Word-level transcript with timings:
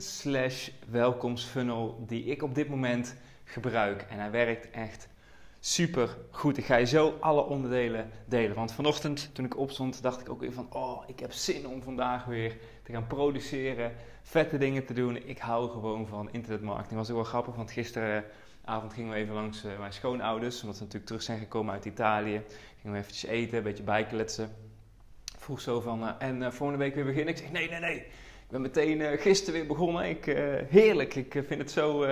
Slash 0.00 0.70
welkomstfunnel 0.90 2.04
die 2.06 2.24
ik 2.24 2.42
op 2.42 2.54
dit 2.54 2.68
moment 2.68 3.14
gebruik. 3.44 4.06
En 4.10 4.18
hij 4.18 4.30
werkt 4.30 4.70
echt 4.70 5.08
super 5.60 6.16
goed. 6.30 6.56
Ik 6.56 6.64
ga 6.64 6.76
je 6.76 6.86
zo 6.86 7.16
alle 7.20 7.42
onderdelen 7.42 8.10
delen. 8.26 8.56
Want 8.56 8.72
vanochtend 8.72 9.30
toen 9.32 9.44
ik 9.44 9.56
opstond 9.56 10.02
dacht 10.02 10.20
ik 10.20 10.30
ook 10.30 10.40
weer 10.40 10.52
van... 10.52 10.66
Oh, 10.72 11.02
ik 11.06 11.20
heb 11.20 11.32
zin 11.32 11.66
om 11.66 11.82
vandaag 11.82 12.24
weer 12.24 12.56
te 12.82 12.92
gaan 12.92 13.06
produceren. 13.06 13.92
Vette 14.22 14.58
dingen 14.58 14.86
te 14.86 14.92
doen. 14.92 15.16
Ik 15.28 15.38
hou 15.38 15.70
gewoon 15.70 16.06
van 16.06 16.28
internetmarketing. 16.32 16.98
Was 16.98 17.10
ook 17.10 17.16
wel 17.16 17.24
grappig, 17.24 17.54
want 17.54 17.70
gisteravond 17.70 18.92
gingen 18.92 19.12
we 19.12 19.16
even 19.16 19.34
langs 19.34 19.64
uh, 19.64 19.78
mijn 19.78 19.92
schoonouders. 19.92 20.60
Omdat 20.60 20.76
ze 20.76 20.82
natuurlijk 20.82 21.06
terug 21.06 21.22
zijn 21.22 21.38
gekomen 21.38 21.74
uit 21.74 21.84
Italië. 21.84 22.42
Gingen 22.80 22.96
we 22.96 22.98
eventjes 22.98 23.30
eten, 23.30 23.58
een 23.58 23.64
beetje 23.64 23.82
bijkletsen. 23.82 24.69
Vroeg 25.40 25.60
zo 25.60 25.80
van... 25.80 26.02
Uh, 26.02 26.10
en 26.18 26.42
uh, 26.42 26.50
volgende 26.50 26.84
week 26.84 26.94
weer 26.94 27.04
beginnen? 27.04 27.34
Ik 27.34 27.40
zeg 27.40 27.50
nee, 27.50 27.68
nee, 27.68 27.80
nee. 27.80 27.96
Ik 27.96 28.48
ben 28.48 28.60
meteen 28.60 29.00
uh, 29.00 29.20
gisteren 29.20 29.54
weer 29.54 29.68
begonnen. 29.68 30.08
Ik, 30.08 30.24
heerlijk. 30.68 31.14
Ik 31.14 31.32
vind 31.46 31.60
het 31.60 31.70
zo 31.70 32.06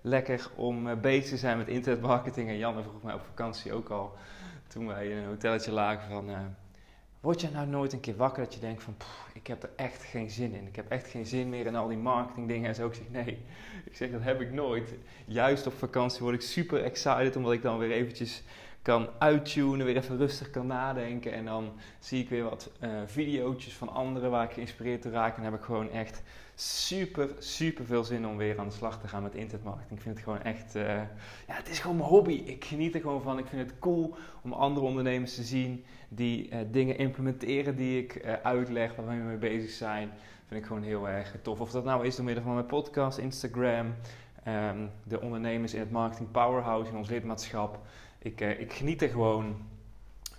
lekker 0.00 0.48
om 0.54 1.00
bezig 1.00 1.28
te 1.28 1.36
zijn 1.36 1.58
met 1.58 1.68
internetmarketing. 1.68 2.48
En 2.48 2.58
Janne 2.58 2.82
vroeg 2.82 3.02
mij 3.02 3.14
op 3.14 3.22
vakantie 3.24 3.72
ook 3.72 3.88
al, 3.88 4.14
toen 4.68 4.86
wij 4.86 5.08
in 5.08 5.16
een 5.16 5.26
hotelletje 5.26 5.72
lagen, 5.72 6.08
van... 6.10 6.30
Word 7.20 7.40
je 7.40 7.48
nou 7.50 7.66
nooit 7.66 7.92
een 7.92 8.00
keer 8.00 8.16
wakker 8.16 8.44
dat 8.44 8.54
je 8.54 8.60
denkt 8.60 8.82
van... 8.82 8.96
Ik 9.32 9.46
heb 9.46 9.62
er 9.62 9.70
echt 9.76 10.02
geen 10.02 10.30
zin 10.30 10.54
in. 10.54 10.66
Ik 10.66 10.76
heb 10.76 10.90
echt 10.90 11.08
geen 11.08 11.26
zin 11.26 11.48
meer 11.48 11.66
in 11.66 11.76
al 11.76 11.88
die 11.88 11.96
marketingdingen 11.96 12.68
en 12.68 12.74
zo. 12.74 12.86
Ik 12.86 12.94
zeg 12.94 13.04
nee. 13.10 13.38
Ik 13.84 13.96
zeg 13.96 14.10
dat 14.10 14.22
heb 14.22 14.40
ik 14.40 14.52
nooit. 14.52 14.94
Juist 15.24 15.66
op 15.66 15.72
vakantie 15.72 16.22
word 16.22 16.34
ik 16.34 16.40
super 16.40 16.82
excited 16.82 17.36
omdat 17.36 17.52
ik 17.52 17.62
dan 17.62 17.78
weer 17.78 17.90
eventjes 17.90 18.42
kan 18.82 19.08
uittunen, 19.18 19.86
weer 19.86 19.96
even 19.96 20.16
rustig 20.16 20.50
kan 20.50 20.66
nadenken. 20.66 21.32
En 21.32 21.44
dan 21.44 21.72
zie 21.98 22.22
ik 22.22 22.28
weer 22.28 22.42
wat 22.42 22.70
uh, 22.80 22.90
video's 23.06 23.74
van 23.74 23.88
anderen 23.88 24.30
waar 24.30 24.44
ik 24.44 24.52
geïnspireerd 24.52 25.02
te 25.02 25.10
raken. 25.10 25.36
En 25.36 25.50
heb 25.50 25.60
ik 25.60 25.64
gewoon 25.64 25.90
echt 25.90 26.22
super, 26.54 27.28
super 27.38 27.84
veel 27.84 28.04
zin 28.04 28.26
om 28.26 28.36
weer 28.36 28.58
aan 28.58 28.68
de 28.68 28.74
slag 28.74 29.00
te 29.00 29.08
gaan 29.08 29.22
met 29.22 29.34
internetmarketing. 29.34 29.98
Ik 29.98 30.02
vind 30.04 30.14
het 30.14 30.24
gewoon 30.24 30.42
echt, 30.42 30.76
uh, 30.76 30.96
ja, 31.46 31.54
het 31.54 31.68
is 31.68 31.78
gewoon 31.78 31.96
mijn 31.96 32.08
hobby. 32.08 32.42
Ik 32.44 32.64
geniet 32.64 32.94
er 32.94 33.00
gewoon 33.00 33.22
van. 33.22 33.38
Ik 33.38 33.46
vind 33.46 33.70
het 33.70 33.78
cool 33.78 34.14
om 34.42 34.52
andere 34.52 34.86
ondernemers 34.86 35.34
te 35.34 35.42
zien 35.42 35.84
die 36.08 36.50
uh, 36.50 36.58
dingen 36.70 36.98
implementeren 36.98 37.76
die 37.76 38.02
ik 38.02 38.38
uitleg, 38.42 38.94
waar 38.94 39.06
we 39.06 39.12
mee 39.12 39.36
bezig 39.36 39.70
zijn. 39.70 40.10
Vind 40.46 40.60
ik 40.60 40.66
gewoon 40.66 40.82
heel 40.82 41.08
erg 41.08 41.36
tof. 41.42 41.60
Of 41.60 41.70
dat 41.70 41.84
nou 41.84 42.06
is 42.06 42.16
door 42.16 42.24
middel 42.24 42.44
van 42.44 42.54
mijn 42.54 42.66
podcast, 42.66 43.18
Instagram, 43.18 43.94
um, 44.48 44.90
de 45.04 45.20
ondernemers 45.20 45.74
in 45.74 45.80
het 45.80 45.90
Marketing 45.90 46.30
Powerhouse 46.30 46.90
in 46.90 46.96
ons 46.96 47.08
lidmaatschap. 47.08 47.78
Ik, 48.22 48.40
uh, 48.40 48.60
ik, 48.60 48.72
geniet 48.72 49.02
er 49.02 49.08
gewoon 49.08 49.56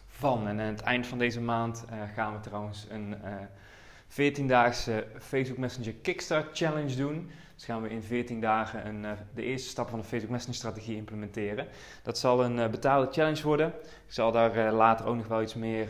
van. 0.08 0.48
En 0.48 0.60
aan 0.60 0.66
het 0.66 0.82
eind 0.82 1.08
van 1.08 1.18
deze 1.18 1.42
maand 1.42 1.86
uh, 1.92 2.02
gaan 2.14 2.34
we 2.34 2.40
trouwens 2.40 2.88
een 2.90 3.16
uh, 3.24 4.32
14-daagse 4.32 5.08
Facebook 5.20 5.58
Messenger 5.58 5.94
Kickstart 5.94 6.58
Challenge 6.58 6.96
doen. 6.96 7.32
Dus 7.56 7.66
gaan 7.66 7.82
we 7.82 7.90
in 7.90 8.04
14 8.04 8.42
dagen 8.42 8.88
een, 8.88 9.06
de 9.36 9.44
eerste 9.44 9.70
stap 9.70 9.90
van 9.90 10.00
de 10.00 10.06
Facebook 10.06 10.32
Messenger 10.32 10.56
strategie 10.56 10.96
implementeren. 10.96 11.68
Dat 12.04 12.18
zal 12.18 12.44
een 12.44 12.72
betaalde 12.72 13.12
challenge 13.12 13.44
worden. 13.44 13.68
Ik 14.08 14.14
zal 14.14 14.32
daar 14.32 14.72
later 14.72 15.06
ook 15.06 15.16
nog 15.16 15.28
wel 15.28 15.42
iets 15.42 15.54
meer 15.54 15.88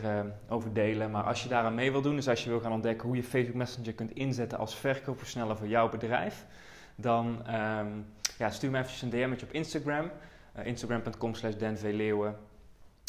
over 0.48 0.72
delen. 0.72 1.10
Maar 1.10 1.22
als 1.22 1.42
je 1.42 1.48
daaraan 1.48 1.74
mee 1.74 1.92
wil 1.92 2.02
doen, 2.02 2.16
dus 2.16 2.28
als 2.28 2.44
je 2.44 2.50
wil 2.50 2.60
gaan 2.60 2.72
ontdekken 2.72 3.06
hoe 3.06 3.16
je 3.16 3.22
Facebook 3.22 3.56
Messenger 3.56 3.92
kunt 3.92 4.14
inzetten 4.14 4.58
als 4.58 4.76
verkoopversneller 4.76 5.56
voor 5.56 5.68
jouw 5.68 5.88
bedrijf, 5.88 6.46
dan 6.94 7.26
um, 7.54 8.06
ja, 8.38 8.50
stuur 8.50 8.70
me 8.70 8.78
even 8.78 9.10
een 9.10 9.10
DM'tje 9.10 9.46
op 9.46 9.52
Instagram. 9.52 10.10
Uh, 10.58 10.66
Instagram.com 10.66 11.34
slash 11.34 11.54
denvleeuwen. 11.54 12.36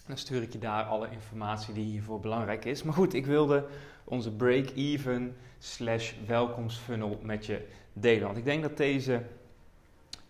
Dan 0.07 0.17
stuur 0.17 0.41
ik 0.41 0.53
je 0.53 0.59
daar 0.59 0.83
alle 0.83 1.09
informatie 1.11 1.73
die 1.73 1.85
hiervoor 1.85 2.19
belangrijk 2.19 2.65
is. 2.65 2.83
Maar 2.83 2.93
goed, 2.93 3.13
ik 3.13 3.25
wilde 3.25 3.65
onze 4.03 4.31
break-even 4.31 5.35
slash 5.59 6.13
welkomstfunnel 6.27 7.19
met 7.21 7.45
je 7.45 7.67
delen. 7.93 8.25
Want 8.25 8.37
ik 8.37 8.45
denk 8.45 8.61
dat 8.61 8.77
deze 8.77 9.21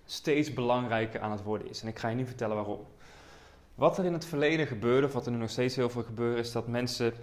steeds 0.06 0.54
belangrijker 0.54 1.20
aan 1.20 1.32
het 1.32 1.44
worden 1.44 1.70
is. 1.70 1.82
En 1.82 1.88
ik 1.88 2.00
ga 2.00 2.08
je 2.08 2.16
nu 2.16 2.26
vertellen 2.26 2.56
waarom. 2.56 2.86
Wat 3.76 3.98
er 3.98 4.06
in 4.06 4.14
het 4.14 4.26
verleden 4.26 4.68
gebeurde, 4.68 5.08
of 5.08 5.14
wat 5.14 5.26
er 5.26 5.32
nu 5.32 5.38
nog 5.38 5.50
steeds 5.50 5.76
heel 5.76 5.90
veel 5.90 6.04
gebeurt, 6.04 6.46
is 6.46 6.52
dat 6.52 6.68
mensen, 6.68 7.14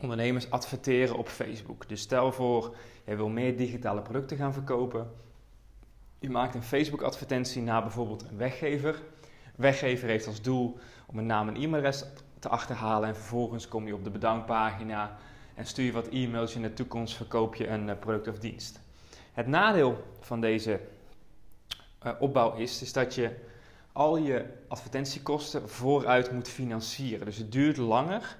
ondernemers, 0.00 0.50
adverteren 0.50 1.16
op 1.16 1.28
Facebook. 1.28 1.88
Dus 1.88 2.00
stel 2.00 2.32
voor, 2.32 2.76
jij 3.04 3.16
wil 3.16 3.28
meer 3.28 3.56
digitale 3.56 4.02
producten 4.02 4.36
gaan 4.36 4.52
verkopen. 4.52 5.10
Je 6.22 6.30
maakt 6.30 6.54
een 6.54 6.62
Facebook-advertentie 6.62 7.62
naar 7.62 7.82
bijvoorbeeld 7.82 8.22
een 8.22 8.36
weggever. 8.36 9.02
Weggever 9.56 10.08
heeft 10.08 10.26
als 10.26 10.42
doel 10.42 10.78
om 11.06 11.18
een 11.18 11.26
naam 11.26 11.48
en 11.48 11.54
e-mailadres 11.54 12.04
te 12.38 12.48
achterhalen 12.48 13.08
en 13.08 13.14
vervolgens 13.14 13.68
kom 13.68 13.86
je 13.86 13.94
op 13.94 14.04
de 14.04 14.10
bedankpagina 14.10 15.16
en 15.54 15.66
stuur 15.66 15.84
je 15.84 15.92
wat 15.92 16.08
e-mails. 16.08 16.54
In 16.54 16.62
de 16.62 16.72
toekomst 16.72 17.14
verkoop 17.16 17.54
je 17.54 17.68
een 17.68 17.98
product 17.98 18.28
of 18.28 18.38
dienst. 18.38 18.80
Het 19.32 19.46
nadeel 19.46 20.04
van 20.20 20.40
deze 20.40 20.80
uh, 22.06 22.12
opbouw 22.18 22.56
is, 22.56 22.82
is 22.82 22.92
dat 22.92 23.14
je 23.14 23.36
al 23.92 24.16
je 24.16 24.44
advertentiekosten 24.68 25.68
vooruit 25.68 26.32
moet 26.32 26.48
financieren. 26.48 27.26
Dus 27.26 27.36
het 27.36 27.52
duurt 27.52 27.76
langer 27.76 28.36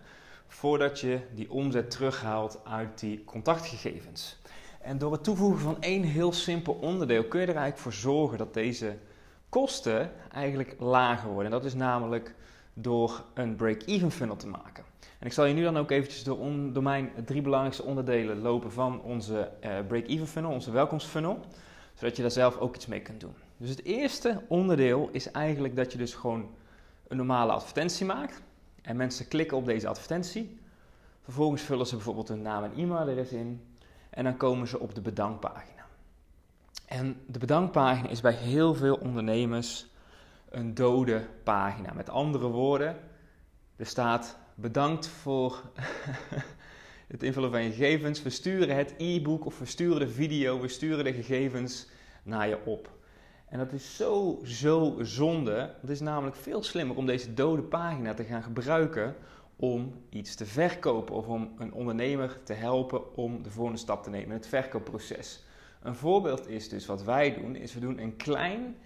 voordat 0.46 1.00
je 1.00 1.20
die 1.34 1.50
omzet 1.50 1.90
terughaalt 1.90 2.60
uit 2.64 2.98
die 2.98 3.24
contactgegevens. 3.24 4.40
En 4.82 4.98
door 4.98 5.12
het 5.12 5.24
toevoegen 5.24 5.60
van 5.60 5.76
één 5.80 6.02
heel 6.02 6.32
simpel 6.32 6.72
onderdeel 6.72 7.24
kun 7.24 7.40
je 7.40 7.46
er 7.46 7.56
eigenlijk 7.56 7.82
voor 7.82 7.92
zorgen 7.92 8.38
dat 8.38 8.54
deze 8.54 8.96
kosten 9.48 10.10
eigenlijk 10.32 10.74
lager 10.78 11.28
worden. 11.28 11.52
En 11.52 11.58
dat 11.58 11.64
is 11.64 11.74
namelijk 11.74 12.34
door 12.74 13.24
een 13.34 13.56
break-even 13.56 14.10
funnel 14.10 14.36
te 14.36 14.46
maken. 14.46 14.84
En 15.18 15.26
ik 15.26 15.32
zal 15.32 15.44
je 15.44 15.54
nu 15.54 15.62
dan 15.62 15.78
ook 15.78 15.90
eventjes 15.90 16.24
door, 16.24 16.82
mijn 16.82 17.10
drie 17.24 17.42
belangrijkste 17.42 17.84
onderdelen 17.84 18.40
lopen 18.40 18.72
van 18.72 19.02
onze 19.02 19.50
uh, 19.64 19.70
break-even 19.88 20.26
funnel, 20.26 20.50
onze 20.50 20.70
welkomstfunnel, 20.70 21.40
zodat 21.94 22.16
je 22.16 22.22
daar 22.22 22.30
zelf 22.30 22.58
ook 22.58 22.74
iets 22.74 22.86
mee 22.86 23.00
kunt 23.00 23.20
doen. 23.20 23.34
Dus 23.56 23.70
het 23.70 23.84
eerste 23.84 24.42
onderdeel 24.48 25.08
is 25.12 25.30
eigenlijk 25.30 25.76
dat 25.76 25.92
je 25.92 25.98
dus 25.98 26.14
gewoon 26.14 26.50
een 27.08 27.16
normale 27.16 27.52
advertentie 27.52 28.06
maakt 28.06 28.42
en 28.82 28.96
mensen 28.96 29.28
klikken 29.28 29.56
op 29.56 29.66
deze 29.66 29.88
advertentie. 29.88 30.58
Vervolgens 31.22 31.62
vullen 31.62 31.86
ze 31.86 31.94
bijvoorbeeld 31.94 32.28
hun 32.28 32.42
naam 32.42 32.64
en 32.64 32.72
e-mailadres 32.76 33.32
in 33.32 33.60
en 34.12 34.24
dan 34.24 34.36
komen 34.36 34.68
ze 34.68 34.78
op 34.78 34.94
de 34.94 35.00
bedankpagina. 35.00 35.86
En 36.86 37.20
de 37.26 37.38
bedankpagina 37.38 38.08
is 38.08 38.20
bij 38.20 38.32
heel 38.32 38.74
veel 38.74 38.94
ondernemers 38.94 39.86
een 40.50 40.74
dode 40.74 41.26
pagina. 41.42 41.92
Met 41.92 42.10
andere 42.10 42.46
woorden, 42.46 42.96
er 43.76 43.86
staat 43.86 44.38
bedankt 44.54 45.08
voor 45.08 45.62
het 47.12 47.22
invullen 47.22 47.50
van 47.50 47.62
je 47.62 47.70
gegevens. 47.70 48.22
We 48.22 48.30
sturen 48.30 48.76
het 48.76 48.94
e-book 48.98 49.44
of 49.44 49.58
we 49.58 49.64
sturen 49.64 49.98
de 49.98 50.08
video, 50.08 50.60
we 50.60 50.68
sturen 50.68 51.04
de 51.04 51.12
gegevens 51.12 51.88
naar 52.22 52.48
je 52.48 52.64
op. 52.64 52.90
En 53.48 53.58
dat 53.58 53.72
is 53.72 53.96
zo, 53.96 54.40
zo 54.44 54.96
zonde. 55.00 55.74
Het 55.80 55.90
is 55.90 56.00
namelijk 56.00 56.36
veel 56.36 56.62
slimmer 56.62 56.96
om 56.96 57.06
deze 57.06 57.34
dode 57.34 57.62
pagina 57.62 58.14
te 58.14 58.24
gaan 58.24 58.42
gebruiken 58.42 59.16
om 59.56 59.92
iets 60.08 60.34
te 60.34 60.46
verkopen 60.46 61.14
of 61.14 61.26
om 61.26 61.52
een 61.58 61.72
ondernemer 61.72 62.38
te 62.44 62.52
helpen 62.52 63.16
om 63.16 63.42
de 63.42 63.50
volgende 63.50 63.78
stap 63.78 64.02
te 64.02 64.10
nemen 64.10 64.26
in 64.26 64.32
het 64.32 64.46
verkoopproces. 64.46 65.44
Een 65.82 65.94
voorbeeld 65.94 66.48
is 66.48 66.68
dus 66.68 66.86
wat 66.86 67.04
wij 67.04 67.34
doen, 67.34 67.56
is 67.56 67.74
we 67.74 67.80
doen 67.80 67.98
een 67.98 68.16
klein 68.16 68.76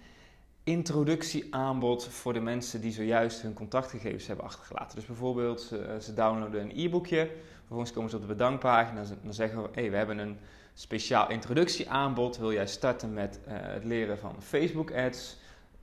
introductieaanbod 0.63 2.07
voor 2.07 2.33
de 2.33 2.39
mensen 2.39 2.81
die 2.81 2.91
zojuist 2.91 3.41
hun 3.41 3.53
contactgegevens 3.53 4.27
hebben 4.27 4.45
achtergelaten. 4.45 4.95
Dus 4.95 5.05
bijvoorbeeld 5.05 5.61
ze, 5.61 5.97
ze 6.01 6.13
downloaden 6.13 6.61
een 6.61 6.71
e-boekje, 6.75 7.29
vervolgens 7.59 7.91
komen 7.91 8.09
ze 8.09 8.15
op 8.15 8.21
de 8.21 8.27
bedankpagina 8.27 9.01
en 9.01 9.19
dan 9.23 9.33
zeggen 9.33 9.61
we, 9.61 9.69
hey, 9.71 9.91
we 9.91 9.97
hebben 9.97 10.17
een 10.17 10.37
speciaal 10.73 11.29
introductieaanbod. 11.29 12.37
Wil 12.37 12.53
jij 12.53 12.67
starten 12.67 13.13
met 13.13 13.39
uh, 13.47 13.53
het 13.53 13.83
leren 13.83 14.17
van 14.17 14.41
Facebook 14.41 14.91
ads? 14.91 15.37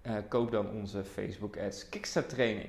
Uh, 0.07 0.17
koop 0.29 0.51
dan 0.51 0.71
onze 0.71 1.05
Facebook 1.05 1.59
ads 1.59 1.89
Kickstart 1.89 2.29
training. 2.29 2.69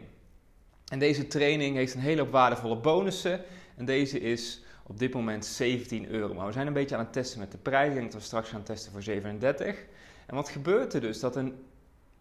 En 0.88 1.00
deze 1.00 1.28
training 1.28 1.76
heeft 1.76 1.94
een 1.94 2.00
hele 2.00 2.22
hoop 2.22 2.32
waardevolle 2.32 2.78
bonussen. 2.78 3.42
En 3.78 3.86
deze 3.86 4.20
is 4.20 4.64
op 4.84 5.00
dit 5.00 5.14
moment 5.14 5.46
17 5.46 6.08
euro. 6.08 6.34
Maar 6.34 6.46
we 6.46 6.52
zijn 6.52 6.68
een 6.68 6.74
beetje 6.74 6.96
aan 6.96 7.04
het 7.04 7.14
testen 7.14 7.40
met 7.40 7.52
de 7.52 7.58
prijs. 7.58 7.88
Ik 7.88 7.96
denk 7.96 8.12
dat 8.12 8.22
we 8.22 8.28
straks 8.28 8.50
gaan 8.50 8.64
testen 8.64 8.92
voor 8.92 9.04
37. 9.04 9.86
En 10.26 10.36
wat 10.36 10.50
gebeurt 10.50 10.94
er 10.94 11.02
dus? 11.02 11.20
Dat 11.20 11.36
een 11.36 11.56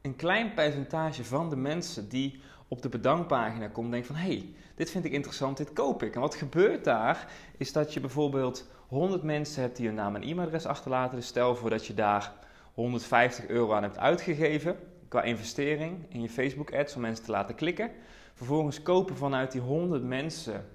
een 0.04 0.16
klein 0.16 0.54
percentage 0.54 1.24
van 1.24 1.50
de 1.50 1.56
mensen 1.56 2.08
die 2.08 2.40
op 2.68 2.82
de 2.82 2.88
bedankpagina 2.88 3.68
komt, 3.68 3.90
denkt 3.90 4.06
van 4.06 4.16
hé, 4.16 4.26
hey, 4.26 4.54
dit 4.74 4.90
vind 4.90 5.04
ik 5.04 5.12
interessant, 5.12 5.56
dit 5.56 5.72
koop 5.72 6.02
ik. 6.02 6.14
En 6.14 6.20
wat 6.20 6.34
gebeurt 6.34 6.84
daar, 6.84 7.30
is 7.56 7.72
dat 7.72 7.94
je 7.94 8.00
bijvoorbeeld 8.00 8.66
100 8.88 9.22
mensen 9.22 9.62
hebt 9.62 9.76
die 9.76 9.86
hun 9.86 9.94
naam 9.94 10.14
en 10.14 10.22
e-mailadres 10.22 10.66
achterlaten. 10.66 11.16
Dus 11.16 11.26
stel 11.26 11.56
voor 11.56 11.70
dat 11.70 11.86
je 11.86 11.94
daar 11.94 12.32
150 12.74 13.46
euro 13.46 13.72
aan 13.72 13.82
hebt 13.82 13.98
uitgegeven 13.98 14.76
qua 15.08 15.22
investering 15.22 16.06
in 16.08 16.22
je 16.22 16.28
Facebook 16.28 16.74
ads 16.74 16.94
om 16.94 17.00
mensen 17.00 17.24
te 17.24 17.30
laten 17.30 17.54
klikken. 17.54 17.90
Vervolgens 18.34 18.82
kopen 18.82 19.16
vanuit 19.16 19.52
die 19.52 19.60
100 19.60 20.02
mensen 20.02 20.66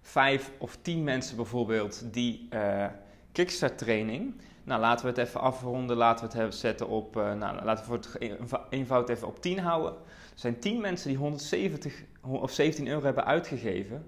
vijf 0.00 0.52
of 0.58 0.78
tien 0.82 1.04
mensen 1.04 1.36
bijvoorbeeld 1.36 2.12
die 2.12 2.48
uh, 2.54 2.86
Kickstart 3.32 3.78
training. 3.78 4.34
Nou, 4.64 4.80
laten 4.80 5.04
we 5.04 5.10
het 5.10 5.28
even 5.28 5.40
afronden. 5.40 5.96
Laten 5.96 6.30
we 6.30 6.38
het 6.38 6.54
zetten 6.54 6.88
op, 6.88 7.16
uh, 7.16 7.34
nou, 7.34 7.64
laten 7.64 7.84
we 7.84 7.90
voor 7.90 8.20
het 8.20 8.38
eenvoud 8.70 9.08
even 9.08 9.26
op 9.26 9.42
10 9.42 9.58
houden. 9.58 9.92
Er 9.92 9.98
zijn 10.34 10.58
10 10.58 10.80
mensen 10.80 11.08
die 11.08 11.18
170 11.18 12.04
of 12.20 12.50
17 12.50 12.88
euro 12.88 13.04
hebben 13.04 13.24
uitgegeven. 13.24 14.06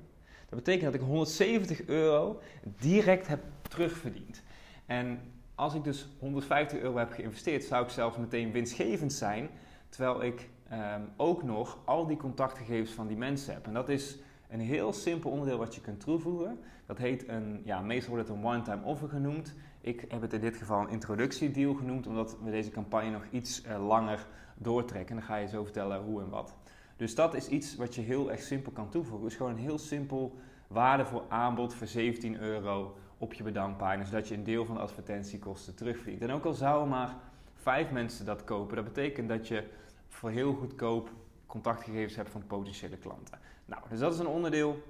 Dat 0.48 0.58
betekent 0.58 0.84
dat 0.84 0.94
ik 0.94 1.06
170 1.06 1.86
euro 1.86 2.40
direct 2.78 3.26
heb 3.26 3.40
terugverdiend. 3.62 4.42
En 4.86 5.20
als 5.54 5.74
ik 5.74 5.84
dus 5.84 6.08
150 6.18 6.78
euro 6.78 6.96
heb 6.96 7.12
geïnvesteerd, 7.12 7.64
zou 7.64 7.84
ik 7.84 7.90
zelfs 7.90 8.16
meteen 8.16 8.52
winstgevend 8.52 9.12
zijn. 9.12 9.50
Terwijl 9.88 10.22
ik 10.22 10.48
um, 10.72 11.08
ook 11.16 11.42
nog 11.42 11.78
al 11.84 12.06
die 12.06 12.16
contactgegevens 12.16 12.90
van 12.90 13.06
die 13.06 13.16
mensen 13.16 13.54
heb. 13.54 13.66
En 13.66 13.72
dat 13.72 13.88
is 13.88 14.18
een 14.48 14.60
heel 14.60 14.92
simpel 14.92 15.30
onderdeel 15.30 15.58
wat 15.58 15.74
je 15.74 15.80
kunt 15.80 16.00
toevoegen. 16.00 16.58
Dat 16.86 16.98
heet 16.98 17.28
een, 17.28 17.60
ja, 17.64 17.80
meestal 17.80 18.14
wordt 18.14 18.28
het 18.28 18.36
een 18.36 18.44
one-time 18.44 18.84
offer 18.84 19.08
genoemd. 19.08 19.54
Ik 19.80 20.04
heb 20.08 20.20
het 20.20 20.32
in 20.32 20.40
dit 20.40 20.56
geval 20.56 20.80
een 20.80 20.88
introductiedeal 20.88 21.74
genoemd, 21.74 22.06
omdat 22.06 22.36
we 22.44 22.50
deze 22.50 22.70
campagne 22.70 23.10
nog 23.10 23.24
iets 23.30 23.64
uh, 23.64 23.86
langer 23.86 24.26
doortrekken. 24.54 25.08
En 25.08 25.16
dan 25.16 25.24
ga 25.24 25.36
je 25.36 25.48
zo 25.48 25.64
vertellen 25.64 26.02
hoe 26.02 26.22
en 26.22 26.28
wat. 26.28 26.56
Dus 26.96 27.14
dat 27.14 27.34
is 27.34 27.48
iets 27.48 27.76
wat 27.76 27.94
je 27.94 28.00
heel 28.00 28.30
erg 28.30 28.40
simpel 28.40 28.72
kan 28.72 28.90
toevoegen. 28.90 29.28
Dus 29.28 29.36
gewoon 29.36 29.52
een 29.52 29.58
heel 29.58 29.78
simpel 29.78 30.36
waardevol 30.66 31.24
aanbod 31.28 31.74
voor 31.74 31.86
17 31.86 32.40
euro 32.40 32.96
op 33.18 33.32
je 33.32 33.42
bedankpagina, 33.42 34.04
zodat 34.04 34.28
je 34.28 34.34
een 34.34 34.44
deel 34.44 34.64
van 34.64 34.74
de 34.74 34.80
advertentiekosten 34.80 35.74
terugvliegt. 35.74 36.22
En 36.22 36.30
ook 36.30 36.44
al 36.44 36.52
zouden 36.52 36.88
maar 36.88 37.14
vijf 37.54 37.90
mensen 37.90 38.26
dat 38.26 38.44
kopen, 38.44 38.76
dat 38.76 38.84
betekent 38.84 39.28
dat 39.28 39.48
je 39.48 39.64
voor 40.10 40.30
heel 40.30 40.54
goedkoop 40.54 41.10
contactgegevens 41.46 42.16
hebt 42.16 42.30
van 42.30 42.46
potentiële 42.46 42.96
klanten. 42.96 43.38
Nou, 43.64 43.82
dus 43.88 43.98
dat 43.98 44.12
is 44.12 44.18
een 44.18 44.26
onderdeel 44.26 44.82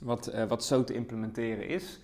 wat, 0.00 0.34
uh, 0.34 0.44
wat 0.44 0.64
zo 0.64 0.84
te 0.84 0.94
implementeren 0.94 1.68
is. 1.68 2.00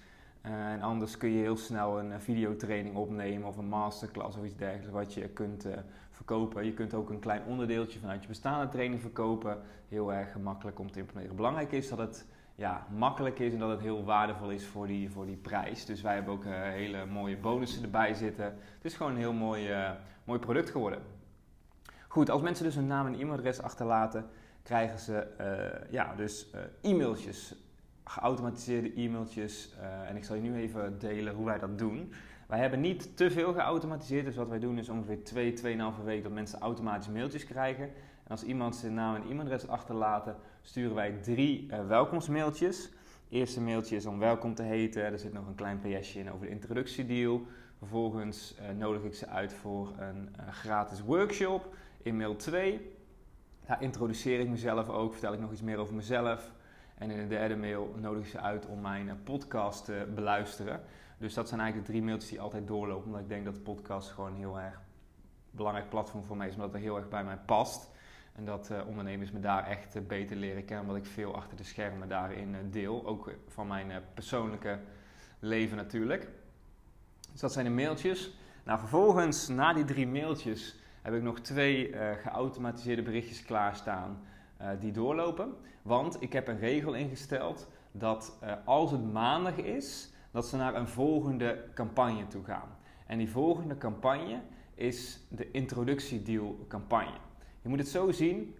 Uh, 0.47 0.73
en 0.73 0.83
anders 0.83 1.17
kun 1.17 1.31
je 1.31 1.39
heel 1.39 1.57
snel 1.57 1.99
een 1.99 2.11
uh, 2.11 2.19
videotraining 2.19 2.97
opnemen 2.97 3.49
of 3.49 3.57
een 3.57 3.69
masterclass 3.69 4.37
of 4.37 4.45
iets 4.45 4.57
dergelijks 4.57 4.91
wat 4.91 5.15
je 5.15 5.29
kunt 5.29 5.67
verkopen. 6.11 6.65
Je 6.65 6.75
kunt 6.75 6.95
ook 6.95 7.11
een 7.11 7.19
klein 7.19 7.43
onderdeeltje 7.45 7.99
vanuit 7.99 8.23
je 8.23 8.29
bestaande 8.29 8.69
training 8.69 9.01
verkopen. 9.01 9.59
Heel 9.89 10.13
erg 10.13 10.33
gemakkelijk 10.33 10.79
om 10.79 10.91
te 10.91 10.99
implementeren. 10.99 11.37
Belangrijk 11.37 11.73
is 11.73 11.89
dat 11.89 11.99
het 11.99 12.27
ja, 12.55 12.87
makkelijk 12.97 13.39
is 13.39 13.53
en 13.53 13.59
dat 13.59 13.71
het 13.71 13.81
heel 13.81 14.05
waardevol 14.05 14.51
is 14.51 14.67
voor 14.67 14.87
die, 14.87 15.11
voor 15.11 15.27
die 15.27 15.37
prijs. 15.37 15.85
Dus 15.85 16.01
wij 16.01 16.15
hebben 16.15 16.33
ook 16.33 16.45
hele 16.45 17.07
mooie 17.07 17.37
bonussen 17.37 17.83
erbij 17.83 18.15
zitten. 18.15 18.45
Het 18.45 18.85
is 18.85 18.95
gewoon 18.95 19.13
een 19.13 19.19
heel 19.19 19.33
mooi, 19.33 19.71
mooi 20.25 20.39
product 20.39 20.71
geworden. 20.71 21.03
Goed, 22.11 22.31
als 22.31 22.43
mensen 22.43 22.65
dus 22.65 22.75
hun 22.75 22.87
naam 22.87 23.07
en 23.07 23.15
e-mailadres 23.15 23.63
achterlaten, 23.63 24.27
krijgen 24.63 24.99
ze 24.99 25.27
uh, 25.41 25.93
ja, 25.93 26.15
dus 26.15 26.51
uh, 26.55 26.91
e-mailtjes, 26.91 27.55
geautomatiseerde 28.05 28.93
e-mailtjes. 28.95 29.75
Uh, 29.81 30.09
en 30.09 30.17
ik 30.17 30.25
zal 30.25 30.37
je 30.37 30.43
nu 30.43 30.57
even 30.57 30.99
delen 30.99 31.35
hoe 31.35 31.45
wij 31.45 31.59
dat 31.59 31.79
doen. 31.79 32.13
Wij 32.49 32.59
hebben 32.59 32.81
niet 32.81 33.17
te 33.17 33.31
veel 33.31 33.53
geautomatiseerd, 33.53 34.25
dus 34.25 34.37
wat 34.37 34.49
wij 34.49 34.59
doen 34.59 34.79
is 34.79 34.89
ongeveer 34.89 35.25
2, 35.25 35.55
2,5 35.57 36.05
weken 36.05 36.23
dat 36.23 36.33
mensen 36.33 36.61
automatisch 36.61 37.09
mailtjes 37.09 37.45
krijgen. 37.45 37.85
En 38.25 38.31
als 38.31 38.43
iemand 38.43 38.77
zijn 38.77 38.95
naam 38.95 39.15
en 39.15 39.23
e-mailadres 39.23 39.69
achterlaten, 39.69 40.37
sturen 40.63 40.95
wij 40.95 41.13
drie 41.23 41.71
welkomstmailtjes. 41.87 42.91
eerste 43.29 43.61
mailtje 43.61 43.97
is 43.97 44.07
om 44.07 44.19
welkom 44.19 44.55
te 44.55 44.63
heten. 44.63 45.03
Er 45.03 45.19
zit 45.19 45.33
nog 45.33 45.47
een 45.47 45.55
klein 45.55 45.81
PSje 45.81 46.19
in 46.19 46.31
over 46.31 46.47
de 46.47 46.53
introductiedeal. 46.53 47.43
Vervolgens 47.79 48.55
nodig 48.79 49.03
ik 49.03 49.15
ze 49.15 49.27
uit 49.27 49.53
voor 49.53 49.93
een 49.99 50.29
gratis 50.51 51.03
workshop. 51.03 51.75
In 52.03 52.17
mail 52.17 52.37
2 52.37 52.99
daar 53.71 53.83
introduceer 53.83 54.41
ik 54.41 54.49
mezelf 54.49 54.89
ook, 54.89 55.13
vertel 55.13 55.33
ik 55.33 55.41
nog 55.41 55.53
iets 55.53 55.63
meer 55.63 55.79
over 55.79 55.95
mezelf. 55.95 56.53
En 56.95 57.11
in 57.11 57.19
de 57.19 57.27
derde 57.27 57.57
mail 57.57 57.95
nodig 57.97 58.25
ik 58.25 58.31
ze 58.31 58.41
uit 58.41 58.67
om 58.67 58.81
mijn 58.81 59.09
eh, 59.09 59.15
podcast 59.25 59.85
te 59.85 60.07
beluisteren. 60.15 60.81
Dus 61.19 61.35
dat 61.35 61.49
zijn 61.49 61.61
eigenlijk 61.61 61.89
de 61.89 61.93
drie 61.93 62.07
mailtjes 62.07 62.31
die 62.31 62.41
altijd 62.41 62.67
doorlopen. 62.67 63.07
Omdat 63.07 63.21
ik 63.21 63.29
denk 63.29 63.45
dat 63.45 63.55
de 63.55 63.61
podcast 63.61 64.11
gewoon 64.11 64.35
heel 64.35 64.61
erg 64.61 64.81
belangrijk 65.51 65.89
platform 65.89 66.25
voor 66.25 66.37
mij 66.37 66.49
is. 66.49 66.55
Omdat 66.55 66.73
het 66.73 66.83
heel 66.83 66.97
erg 66.97 67.09
bij 67.09 67.25
mij 67.25 67.39
past. 67.47 67.91
En 68.33 68.45
dat 68.45 68.71
uh, 68.73 68.87
ondernemers 68.87 69.31
me 69.31 69.41
daar 69.41 69.67
echt 69.67 69.97
uh, 69.97 70.03
beter 70.03 70.37
leren 70.37 70.65
kennen. 70.65 70.87
Omdat 70.87 71.05
ik 71.05 71.11
veel 71.11 71.35
achter 71.35 71.57
de 71.57 71.65
schermen 71.65 72.09
daarin 72.09 72.57
deel. 72.71 73.07
Ook 73.07 73.31
van 73.47 73.67
mijn 73.67 74.03
persoonlijke 74.15 74.79
leven 75.39 75.77
natuurlijk. 75.77 76.29
Dus 77.33 77.41
dat 77.41 77.53
zijn 77.53 77.65
de 77.65 77.71
mailtjes. 77.71 78.35
Nou, 78.65 78.79
vervolgens, 78.79 79.49
na 79.49 79.73
die 79.73 79.85
drie 79.85 80.07
mailtjes, 80.07 80.80
heb 81.03 81.15
ik 81.15 81.23
nog 81.23 81.41
twee 81.41 81.89
uh, 81.89 82.11
geautomatiseerde 82.23 83.03
berichtjes 83.03 83.43
klaarstaan 83.43 84.21
uh, 84.61 84.69
die 84.81 84.93
doorlopen. 84.93 85.55
Want 85.83 86.23
ik 86.23 86.33
heb 86.33 86.49
een 86.49 86.59
regel 86.59 86.95
ingesteld 86.95 87.69
dat 87.93 88.39
uh, 88.45 88.53
als 88.65 88.91
het 88.91 89.13
maandag 89.13 89.57
is, 89.57 90.13
dat 90.31 90.47
ze 90.47 90.57
naar 90.57 90.75
een 90.75 90.89
volgende 90.89 91.65
campagne 91.75 92.27
toe 92.27 92.45
gaan. 92.45 92.69
En 93.07 93.19
die 93.19 93.31
volgende 93.31 93.79
campagne 93.79 94.41
is 94.75 95.21
de 95.29 95.51
introductiedeal 95.51 96.65
campagne. 96.69 97.19
Je 97.63 97.69
moet 97.69 97.79
het 97.79 97.89
zo 97.89 98.11
zien, 98.11 98.55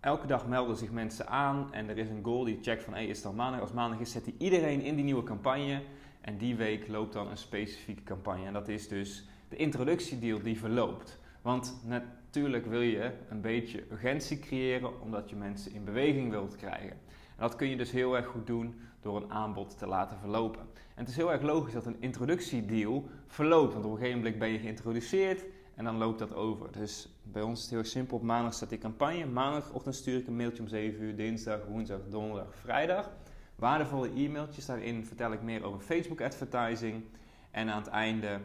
elke 0.00 0.26
dag 0.26 0.46
melden 0.46 0.76
zich 0.76 0.90
mensen 0.90 1.28
aan 1.28 1.72
en 1.72 1.88
er 1.88 1.98
is 1.98 2.08
een 2.08 2.24
goal 2.24 2.44
die 2.44 2.58
checkt 2.62 2.82
van 2.82 2.92
hey, 2.92 3.06
is 3.06 3.16
het 3.16 3.26
al 3.26 3.32
maandag? 3.32 3.60
Als 3.60 3.72
maandag 3.72 4.00
is, 4.00 4.10
zet 4.10 4.24
hij 4.24 4.34
iedereen 4.38 4.80
in 4.80 4.94
die 4.94 5.04
nieuwe 5.04 5.22
campagne. 5.22 5.82
En 6.20 6.38
die 6.38 6.56
week 6.56 6.88
loopt 6.88 7.12
dan 7.12 7.28
een 7.28 7.36
specifieke 7.36 8.02
campagne. 8.02 8.46
En 8.46 8.52
dat 8.52 8.68
is 8.68 8.88
dus 8.88 9.28
de 9.48 9.56
introductiedeal 9.56 10.42
die 10.42 10.58
verloopt. 10.58 11.18
Want 11.44 11.76
natuurlijk 11.86 12.66
wil 12.66 12.80
je 12.80 13.12
een 13.28 13.40
beetje 13.40 13.84
urgentie 13.90 14.38
creëren 14.38 15.00
omdat 15.00 15.30
je 15.30 15.36
mensen 15.36 15.72
in 15.72 15.84
beweging 15.84 16.30
wilt 16.30 16.56
krijgen. 16.56 16.90
En 16.90 17.38
dat 17.38 17.56
kun 17.56 17.68
je 17.68 17.76
dus 17.76 17.90
heel 17.90 18.16
erg 18.16 18.26
goed 18.26 18.46
doen 18.46 18.80
door 19.00 19.16
een 19.16 19.30
aanbod 19.30 19.78
te 19.78 19.86
laten 19.86 20.18
verlopen. 20.18 20.60
En 20.60 21.00
het 21.00 21.08
is 21.08 21.16
heel 21.16 21.32
erg 21.32 21.42
logisch 21.42 21.72
dat 21.72 21.86
een 21.86 22.00
introductiedeal 22.00 23.08
verloopt, 23.26 23.72
want 23.72 23.84
op 23.84 23.90
een 23.90 23.96
gegeven 23.96 24.18
moment 24.18 24.38
ben 24.38 24.48
je 24.48 24.58
geïntroduceerd 24.58 25.44
en 25.74 25.84
dan 25.84 25.96
loopt 25.96 26.18
dat 26.18 26.34
over. 26.34 26.72
Dus 26.72 27.08
bij 27.22 27.42
ons 27.42 27.58
is 27.58 27.64
het 27.64 27.74
heel 27.74 27.84
simpel. 27.84 28.16
Op 28.16 28.22
maandag 28.22 28.54
staat 28.54 28.68
die 28.68 28.78
campagne. 28.78 29.26
Maandagochtend 29.26 29.94
stuur 29.94 30.18
ik 30.18 30.26
een 30.26 30.36
mailtje 30.36 30.62
om 30.62 30.68
7 30.68 31.02
uur, 31.02 31.16
dinsdag, 31.16 31.66
woensdag, 31.66 32.00
donderdag, 32.08 32.54
vrijdag. 32.54 33.10
Waardevolle 33.56 34.10
e-mailtjes. 34.14 34.66
Daarin 34.66 35.06
vertel 35.06 35.32
ik 35.32 35.42
meer 35.42 35.64
over 35.64 35.80
Facebook 35.80 36.20
advertising. 36.20 37.04
En 37.50 37.68
aan 37.70 37.82
het 37.82 37.90
einde 37.90 38.40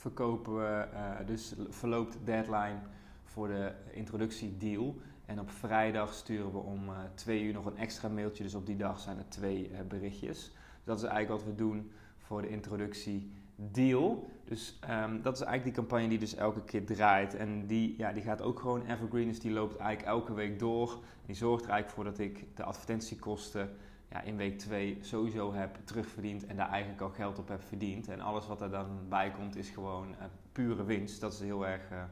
verkopen 0.00 0.56
we, 0.56 0.86
uh, 0.92 1.26
dus 1.26 1.54
verloopt 1.68 2.18
deadline 2.24 2.78
voor 3.24 3.48
de 3.48 3.72
introductiedeal. 3.92 4.96
En 5.26 5.40
op 5.40 5.50
vrijdag 5.50 6.14
sturen 6.14 6.52
we 6.52 6.58
om 6.58 6.88
uh, 6.88 6.98
twee 7.14 7.42
uur 7.42 7.52
nog 7.52 7.66
een 7.66 7.76
extra 7.76 8.08
mailtje. 8.08 8.42
Dus 8.42 8.54
op 8.54 8.66
die 8.66 8.76
dag 8.76 9.00
zijn 9.00 9.18
er 9.18 9.28
twee 9.28 9.70
uh, 9.70 9.78
berichtjes. 9.88 10.38
Dus 10.38 10.84
dat 10.84 10.96
is 10.98 11.04
eigenlijk 11.04 11.42
wat 11.42 11.52
we 11.52 11.54
doen 11.54 11.92
voor 12.18 12.42
de 12.42 12.48
introductiedeal. 12.48 14.30
Dus 14.44 14.78
um, 14.90 15.22
dat 15.22 15.34
is 15.34 15.40
eigenlijk 15.40 15.64
die 15.64 15.84
campagne 15.84 16.08
die 16.08 16.18
dus 16.18 16.34
elke 16.34 16.64
keer 16.64 16.86
draait. 16.86 17.34
En 17.34 17.66
die, 17.66 17.94
ja, 17.98 18.12
die 18.12 18.22
gaat 18.22 18.42
ook 18.42 18.60
gewoon 18.60 18.86
evergreen. 18.86 19.28
Dus 19.28 19.40
die 19.40 19.52
loopt 19.52 19.76
eigenlijk 19.76 20.08
elke 20.08 20.34
week 20.34 20.58
door. 20.58 20.98
Die 21.26 21.34
zorgt 21.34 21.64
er 21.64 21.70
eigenlijk 21.70 21.94
voor 21.94 22.04
dat 22.04 22.18
ik 22.18 22.56
de 22.56 22.64
advertentiekosten 22.64 23.76
ja, 24.10 24.22
in 24.22 24.36
week 24.36 24.58
2 24.58 24.98
sowieso 25.00 25.52
heb 25.52 25.78
terugverdiend 25.84 26.46
en 26.46 26.56
daar 26.56 26.70
eigenlijk 26.70 27.02
al 27.02 27.10
geld 27.10 27.38
op 27.38 27.48
heb 27.48 27.62
verdiend. 27.62 28.08
En 28.08 28.20
alles 28.20 28.46
wat 28.46 28.60
er 28.60 28.70
dan 28.70 28.86
bij 29.08 29.30
komt 29.30 29.56
is 29.56 29.68
gewoon 29.68 30.08
uh, 30.08 30.24
pure 30.52 30.84
winst. 30.84 31.20
Dat 31.20 31.32
is 31.32 31.40
heel 31.40 31.66
erg 31.66 31.90
uh, 31.92 32.02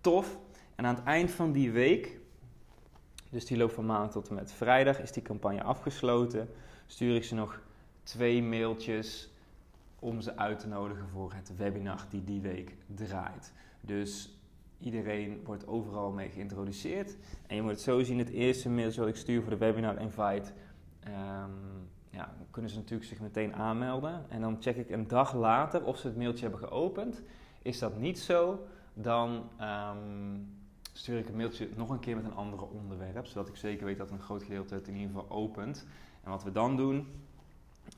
tof. 0.00 0.38
En 0.74 0.86
aan 0.86 0.94
het 0.94 1.04
eind 1.04 1.30
van 1.30 1.52
die 1.52 1.70
week, 1.70 2.18
dus 3.30 3.46
die 3.46 3.56
loopt 3.56 3.72
van 3.72 3.86
maandag 3.86 4.10
tot 4.10 4.28
en 4.28 4.34
met 4.34 4.52
vrijdag, 4.52 5.00
is 5.00 5.12
die 5.12 5.22
campagne 5.22 5.62
afgesloten. 5.62 6.48
Stuur 6.86 7.16
ik 7.16 7.24
ze 7.24 7.34
nog 7.34 7.60
twee 8.02 8.42
mailtjes 8.42 9.30
om 9.98 10.20
ze 10.20 10.36
uit 10.36 10.58
te 10.58 10.68
nodigen 10.68 11.08
voor 11.08 11.32
het 11.32 11.56
webinar 11.56 12.06
die 12.10 12.24
die 12.24 12.40
week 12.40 12.74
draait. 12.86 13.52
Dus 13.80 14.38
iedereen 14.78 15.40
wordt 15.44 15.66
overal 15.66 16.10
mee 16.10 16.28
geïntroduceerd. 16.28 17.16
En 17.46 17.56
je 17.56 17.62
moet 17.62 17.70
het 17.70 17.80
zo 17.80 18.02
zien, 18.02 18.18
het 18.18 18.28
eerste 18.28 18.68
mailtje 18.68 19.00
wat 19.00 19.08
ik 19.08 19.16
stuur 19.16 19.40
voor 19.40 19.50
de 19.50 19.56
webinar 19.56 20.00
invite 20.00 20.52
Um, 21.08 21.90
ja, 22.10 22.34
kunnen 22.50 22.70
ze 22.70 22.76
natuurlijk 22.76 23.08
zich 23.08 23.20
meteen 23.20 23.54
aanmelden. 23.54 24.24
En 24.28 24.40
dan 24.40 24.56
check 24.60 24.76
ik 24.76 24.90
een 24.90 25.08
dag 25.08 25.34
later 25.34 25.84
of 25.84 25.98
ze 25.98 26.06
het 26.06 26.16
mailtje 26.16 26.48
hebben 26.48 26.68
geopend. 26.68 27.22
Is 27.62 27.78
dat 27.78 27.98
niet 27.98 28.18
zo, 28.18 28.66
dan 28.94 29.48
um, 29.60 30.54
stuur 30.92 31.18
ik 31.18 31.26
het 31.26 31.36
mailtje 31.36 31.68
nog 31.76 31.90
een 31.90 32.00
keer 32.00 32.16
met 32.16 32.24
een 32.24 32.34
andere 32.34 32.64
onderwerp. 32.64 33.26
Zodat 33.26 33.48
ik 33.48 33.56
zeker 33.56 33.86
weet 33.86 33.98
dat 33.98 34.10
een 34.10 34.20
groot 34.20 34.42
gedeelte 34.42 34.74
het 34.74 34.88
in 34.88 34.94
ieder 34.94 35.08
geval 35.08 35.30
opent. 35.30 35.86
En 36.24 36.30
wat 36.30 36.44
we 36.44 36.52
dan 36.52 36.76
doen, 36.76 37.06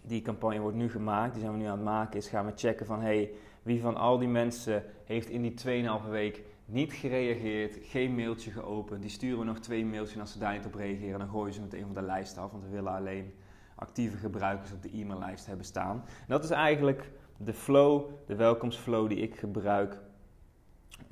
die 0.02 0.22
campagne 0.22 0.60
wordt 0.60 0.76
nu 0.76 0.90
gemaakt, 0.90 1.32
die 1.32 1.42
zijn 1.42 1.54
we 1.54 1.58
nu 1.58 1.66
aan 1.66 1.76
het 1.76 1.84
maken, 1.84 2.16
is 2.16 2.28
gaan 2.28 2.46
we 2.46 2.52
checken 2.54 2.86
van 2.86 3.00
hey, 3.00 3.30
wie 3.62 3.80
van 3.80 3.96
al 3.96 4.18
die 4.18 4.28
mensen 4.28 4.84
heeft 5.04 5.28
in 5.28 5.42
die 5.42 5.84
2,5 6.04 6.08
week 6.10 6.42
niet 6.64 6.92
gereageerd, 6.92 7.78
geen 7.82 8.14
mailtje 8.14 8.50
geopend. 8.50 9.02
Die 9.02 9.10
sturen 9.10 9.38
we 9.38 9.44
nog 9.44 9.58
twee 9.58 9.84
mailtjes 9.84 10.14
en 10.14 10.20
als 10.20 10.32
ze 10.32 10.38
daar 10.38 10.52
niet 10.52 10.66
op 10.66 10.74
reageren, 10.74 11.18
dan 11.18 11.28
gooien 11.28 11.54
ze 11.54 11.60
meteen 11.60 11.84
van 11.84 11.94
de 11.94 12.02
lijst 12.02 12.38
af. 12.38 12.50
Want 12.50 12.62
we 12.64 12.70
willen 12.70 12.92
alleen 12.92 13.34
actieve 13.74 14.16
gebruikers 14.16 14.72
op 14.72 14.82
de 14.82 14.90
e-maillijst 14.92 15.46
hebben 15.46 15.66
staan. 15.66 16.04
Dat 16.28 16.44
is 16.44 16.50
eigenlijk 16.50 17.10
de 17.36 17.52
flow, 17.52 18.10
de 18.26 18.34
welkomstflow 18.34 19.08
die 19.08 19.18
ik 19.18 19.36
gebruik 19.36 19.98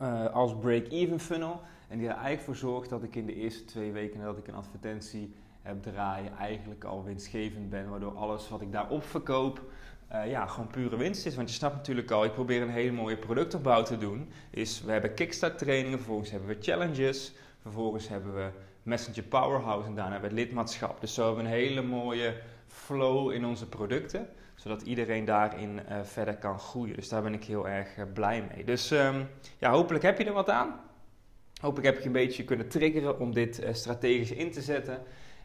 uh, 0.01 0.27
als 0.27 0.57
break-even 0.59 1.21
funnel. 1.21 1.61
En 1.89 1.99
die 1.99 2.07
er 2.07 2.15
eigenlijk 2.15 2.45
voor 2.45 2.57
zorgt 2.57 2.91
dat 2.91 3.03
ik 3.03 3.17
in 3.17 3.27
de 3.27 3.35
eerste 3.35 3.65
twee 3.65 3.93
weken 3.93 4.19
nadat 4.19 4.39
ik 4.39 4.49
een 4.49 4.55
advertentie 4.55 5.35
heb 5.63 5.83
draaien, 5.83 6.37
eigenlijk 6.37 6.85
al 6.85 7.05
winstgevend 7.05 7.71
ben. 7.71 7.89
Waardoor 7.91 8.17
alles 8.17 8.49
wat 8.49 8.61
ik 8.61 8.73
daarop 8.73 9.05
verkoop, 9.05 9.71
uh, 10.15 10.31
ja, 10.31 10.47
gewoon 10.47 10.67
pure 10.67 10.97
winst 10.97 11.27
is. 11.27 11.35
Want 11.35 11.49
je 11.49 11.55
snapt 11.55 11.75
natuurlijk 11.75 12.11
al, 12.11 12.25
ik 12.25 12.33
probeer 12.33 12.63
een 12.63 12.71
hele 12.71 12.93
mooie 12.93 13.17
productopbouw 13.17 13.83
te 13.83 13.99
doen. 13.99 14.33
Is, 14.51 14.83
we 14.83 14.93
hebben 14.93 15.15
kickstart 15.15 15.59
trainingen, 15.59 15.99
vervolgens 15.99 16.31
hebben 16.31 16.49
we 16.49 16.57
challenges, 16.61 17.33
vervolgens 17.63 18.09
hebben 18.09 18.35
we 18.35 18.49
Messenger 18.83 19.23
Powerhouse 19.23 19.89
en 19.89 19.95
daarna 19.95 20.13
hebben 20.13 20.31
we 20.31 20.37
lidmaatschap. 20.37 21.01
Dus 21.01 21.15
zo 21.15 21.27
hebben 21.27 21.45
we 21.45 21.51
een 21.51 21.57
hele 21.57 21.83
mooie 21.83 22.35
flow 22.67 23.33
in 23.33 23.45
onze 23.45 23.69
producten, 23.69 24.29
zodat 24.55 24.83
iedereen 24.83 25.25
daarin 25.25 25.81
uh, 25.89 26.03
verder 26.03 26.37
kan 26.37 26.59
groeien. 26.59 26.97
Dus 26.97 27.09
daar 27.09 27.23
ben 27.23 27.35
ik 27.35 27.45
heel 27.45 27.69
erg 27.69 27.97
uh, 27.97 28.05
blij 28.15 28.49
mee. 28.55 28.65
Dus 28.65 28.91
um, 28.91 29.29
ja, 29.59 29.71
hopelijk 29.71 30.05
heb 30.05 30.19
je 30.19 30.25
er 30.25 30.33
wat 30.33 30.51
aan. 30.51 30.81
Hopelijk 31.61 31.87
heb 31.87 31.97
ik 31.97 32.01
je 32.01 32.07
een 32.07 32.13
beetje 32.13 32.45
kunnen 32.45 32.69
triggeren 32.69 33.21
om 33.21 33.35
dit 33.35 33.63
strategisch 33.73 34.33
in 34.33 34.51
te 34.51 34.63
zetten. 34.63 35.03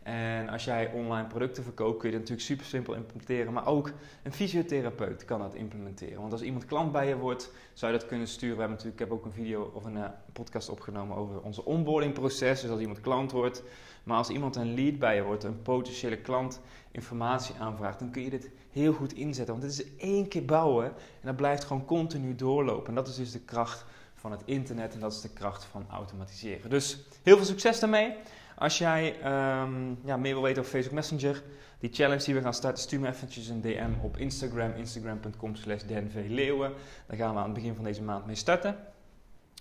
En 0.08 0.50
als 0.50 0.64
jij 0.64 0.92
online 0.94 1.28
producten 1.28 1.64
verkoopt, 1.64 1.98
kun 2.00 2.10
je 2.10 2.18
dat 2.18 2.22
natuurlijk 2.22 2.48
super 2.48 2.66
simpel 2.66 2.94
implementeren. 2.94 3.54
Maar 3.54 3.68
ook 3.68 3.92
een 4.24 4.34
fysiotherapeut 4.34 5.26
kan 5.26 5.40
dat 5.40 5.56
implementeren. 5.56 6.20
Want 6.20 6.32
als 6.32 6.42
iemand 6.42 6.66
klant 6.66 6.92
bij 6.92 7.08
je 7.08 7.18
wordt, 7.18 7.52
zou 7.74 7.92
je 7.94 7.98
dat 7.98 8.08
kunnen 8.08 8.28
sturen. 8.28 8.56
We 8.56 8.62
hebben 8.62 8.78
natuurlijk, 8.78 9.02
ik 9.02 9.08
heb 9.10 9.18
ook 9.18 9.26
een 9.26 9.44
video 9.44 9.72
of 9.74 9.86
een 9.86 9.96
uh, 9.96 10.06
podcast 10.34 10.70
opgenomen 10.70 11.18
over 11.18 11.42
onze 11.42 11.66
onboardingproces. 11.66 12.62
Dus 12.62 12.70
als 12.70 12.80
iemand 12.80 13.02
klant 13.02 13.32
wordt. 13.32 13.64
Maar 14.04 14.18
als 14.18 14.30
iemand 14.30 14.56
een 14.56 14.74
lead 14.74 15.00
bij 15.00 15.16
je 15.16 15.24
wordt, 15.24 15.44
een 15.44 15.62
potentiële 15.62 16.18
klant 16.18 16.62
informatie 16.92 17.56
aanvraagt, 17.60 18.00
dan 18.00 18.12
kun 18.12 18.22
je 18.22 18.30
dit 18.30 18.50
heel 18.72 18.94
goed 18.94 19.14
inzetten. 19.14 19.60
Want 19.60 19.66
het 19.72 19.80
is 19.80 19.96
één 19.96 20.28
keer 20.28 20.46
bouwen 20.46 20.86
en 20.86 20.94
dat 21.22 21.36
blijft 21.36 21.64
gewoon 21.64 21.86
continu 21.86 22.36
doorlopen. 22.36 22.88
En 22.88 22.96
dat 22.96 23.08
is 23.08 23.16
dus 23.16 23.32
de 23.32 23.40
kracht 23.40 23.86
van 24.16 24.32
het 24.32 24.42
internet 24.46 24.94
en 24.94 25.00
dat 25.00 25.14
is 25.14 25.22
de 25.22 25.34
kracht 25.34 25.64
van 25.64 25.86
automatiseren. 25.90 26.70
Dus 26.70 26.98
heel 27.24 27.38
veel 27.38 27.46
succes 27.46 27.80
daarmee. 27.80 28.16
Als 28.58 28.78
jij 28.78 29.16
um, 29.62 30.00
ja, 30.04 30.18
meer 30.18 30.34
wil 30.34 30.42
weten 30.42 30.62
over 30.62 30.74
Facebook 30.74 30.96
Messenger, 30.96 31.44
die 31.80 31.94
challenge 31.94 32.24
die 32.24 32.34
we 32.34 32.42
gaan 32.42 32.54
starten, 32.54 32.84
stuur 32.84 33.00
me 33.00 33.08
eventjes 33.08 33.48
een 33.48 33.62
DM 33.62 33.92
op 34.02 34.18
Instagram, 34.18 34.72
instagram.com 34.72 35.56
slash 35.56 35.84
denvleeuwen. 35.84 36.74
Daar 37.08 37.18
gaan 37.18 37.34
we 37.34 37.40
aan 37.40 37.46
het 37.46 37.54
begin 37.54 37.76
van 37.76 37.84
deze 37.84 38.04
maand 38.04 38.26
mee 38.26 38.36
starten. 38.36 38.76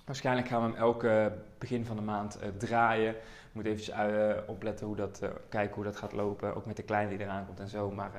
Waarschijnlijk 0.05 0.49
gaan 0.49 0.63
we 0.63 0.69
hem 0.69 0.77
elke 0.77 1.33
begin 1.59 1.85
van 1.85 1.97
de 1.97 2.03
maand 2.03 2.39
uh, 2.43 2.49
draaien. 2.59 3.15
Moet 3.53 3.65
even 3.65 4.11
uh, 4.13 4.37
opletten 4.47 4.87
hoe 4.87 4.97
dat, 4.97 5.21
uh, 5.23 5.29
kijken 5.49 5.75
hoe 5.75 5.85
dat 5.85 5.97
gaat 5.97 6.13
lopen. 6.13 6.57
Ook 6.57 6.67
met 6.67 6.77
de 6.77 6.83
kleine 6.83 7.11
die 7.11 7.27
eraan 7.27 7.47
komt 7.47 7.61
en 7.61 7.69
zo. 7.69 7.91
Maar 7.91 8.11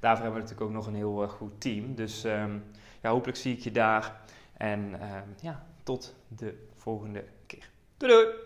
daarvoor 0.00 0.24
hebben 0.24 0.42
we 0.42 0.48
natuurlijk 0.48 0.60
ook 0.60 0.76
nog 0.76 0.86
een 0.86 0.94
heel 0.94 1.28
goed 1.28 1.60
team. 1.60 1.94
Dus 1.94 2.24
um, 2.24 2.64
ja, 3.02 3.10
hopelijk 3.10 3.38
zie 3.38 3.56
ik 3.56 3.60
je 3.60 3.70
daar. 3.70 4.20
En 4.56 5.00
ehm, 5.00 5.28
ja, 5.40 5.66
tot 5.82 6.14
de 6.28 6.66
volgende 6.74 7.24
keer. 7.46 7.70
Doei 7.96 8.12
doei! 8.12 8.45